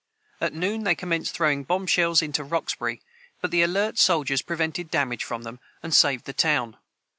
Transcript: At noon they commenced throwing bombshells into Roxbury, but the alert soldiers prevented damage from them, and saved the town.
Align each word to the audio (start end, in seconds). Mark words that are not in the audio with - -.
At 0.41 0.55
noon 0.55 0.83
they 0.83 0.95
commenced 0.95 1.35
throwing 1.35 1.63
bombshells 1.63 2.23
into 2.23 2.43
Roxbury, 2.43 3.03
but 3.39 3.51
the 3.51 3.61
alert 3.61 3.99
soldiers 3.99 4.41
prevented 4.41 4.89
damage 4.89 5.23
from 5.23 5.43
them, 5.43 5.59
and 5.83 5.93
saved 5.93 6.25
the 6.25 6.33
town. 6.33 6.75